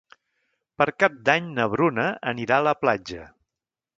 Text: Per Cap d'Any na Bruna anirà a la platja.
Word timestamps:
Per 0.81 0.87
Cap 1.03 1.19
d'Any 1.27 1.51
na 1.59 1.67
Bruna 1.75 2.07
anirà 2.33 2.57
a 2.61 2.65
la 2.71 2.75
platja. 2.85 3.29